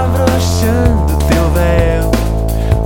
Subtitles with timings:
[0.00, 2.10] Abrochando teu véu,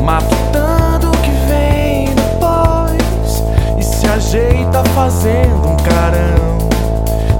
[0.00, 3.44] matutando o que vem depois.
[3.78, 6.58] E se ajeita fazendo um carão,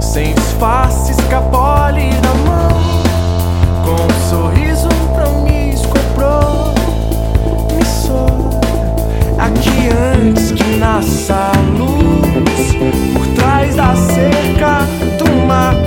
[0.01, 2.69] sem disfarce, escapole da mão.
[3.83, 5.99] Com um sorriso promíscuo
[7.75, 8.31] promissor.
[9.37, 12.75] Aqui antes que nasça a luz,
[13.13, 14.87] por trás da cerca
[15.17, 15.84] do mar.